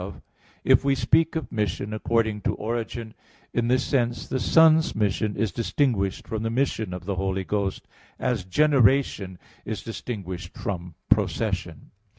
[0.01, 0.21] 1),
[0.63, 3.13] if we speak of mission according to origin,
[3.53, 7.87] in this sense the Son's mission is distinguished from the mission of the Holy Ghost,
[8.17, 11.91] as generation is distinguished from procession.